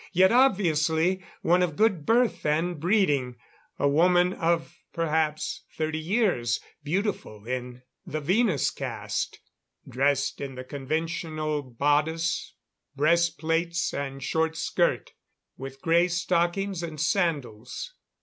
[0.13, 3.35] Yet, obviously, one of good birth and breeding.
[3.77, 9.39] A woman of perhaps 30 years, beautiful in the Venus cast;
[9.87, 12.55] dressed in the conventional bodice
[12.95, 15.11] breast plates and short skirt,
[15.55, 17.93] with grey stockings and sandals.